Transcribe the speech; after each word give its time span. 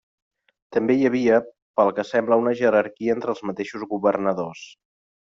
També 0.77 0.93
hi 0.99 1.03
havia, 1.09 1.35
pel 1.79 1.93
que 1.99 2.05
sembla, 2.13 2.39
una 2.45 2.53
jerarquia 2.63 3.17
entre 3.19 3.35
els 3.35 3.45
mateixos 3.51 3.87
governadors. 3.93 4.65